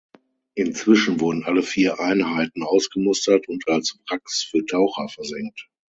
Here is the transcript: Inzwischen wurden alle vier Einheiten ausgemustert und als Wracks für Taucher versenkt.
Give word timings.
Inzwischen 0.55 1.19
wurden 1.19 1.43
alle 1.43 1.61
vier 1.61 1.99
Einheiten 1.99 2.63
ausgemustert 2.63 3.47
und 3.47 3.67
als 3.67 3.99
Wracks 4.09 4.41
für 4.41 4.65
Taucher 4.65 5.07
versenkt. 5.09 5.69